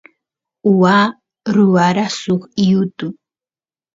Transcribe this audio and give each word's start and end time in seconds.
waa 0.81 1.07
ruwara 1.55 2.05
suk 2.19 2.41
yutu 2.69 3.07